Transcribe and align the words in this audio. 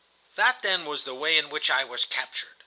"That, 0.35 0.63
then, 0.63 0.85
was 0.85 1.03
the 1.03 1.13
way 1.13 1.37
in 1.37 1.51
which 1.51 1.69
I 1.69 1.83
was 1.83 2.05
captured. 2.05 2.49